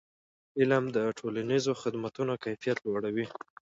[0.59, 3.25] علم د ټولنیزو خدمتونو کیفیت لوړوي.